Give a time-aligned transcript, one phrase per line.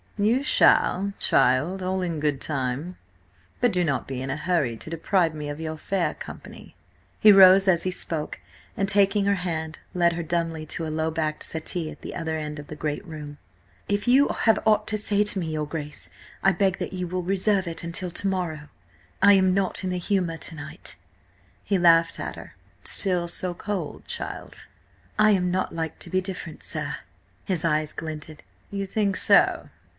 [0.17, 2.95] "You shall, child, all in good time.
[3.59, 6.75] But do not be in a hurry to deprive me of your fair company."
[7.19, 8.39] He rose as he spoke,
[8.77, 12.37] and taking her hand, led her dumbly to a low backed settee at the other
[12.37, 13.37] end of the great room.
[13.87, 16.09] "If you have aught to say to me, your Grace,
[16.43, 18.69] I beg that you will reserve it until to morrow.
[19.23, 20.97] I am not in the humour to night."
[21.63, 22.55] He laughed at her.
[22.83, 24.67] "Still so cold, child?"
[25.17, 26.97] "I am not like to be different, sir."
[27.43, 28.43] His eyes glinted.
[28.69, 29.69] "You think so?